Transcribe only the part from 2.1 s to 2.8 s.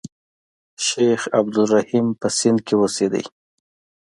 په سند کې